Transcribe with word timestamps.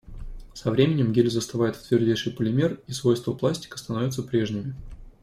Со 0.55 0.71
временем 0.71 1.13
гель 1.13 1.29
застывает 1.29 1.75
в 1.75 1.87
твердейший 1.87 2.31
полимер, 2.33 2.81
и 2.87 2.91
свойства 2.91 3.33
пластика 3.35 3.77
становятся 3.77 4.23
прежними. 4.23 4.73